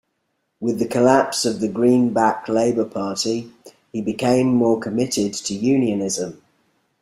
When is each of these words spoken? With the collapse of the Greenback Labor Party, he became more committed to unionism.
With 0.59 0.79
the 0.79 0.87
collapse 0.87 1.45
of 1.45 1.59
the 1.59 1.67
Greenback 1.67 2.49
Labor 2.49 2.85
Party, 2.85 3.53
he 3.93 4.01
became 4.01 4.47
more 4.47 4.79
committed 4.79 5.35
to 5.35 5.53
unionism. 5.53 6.41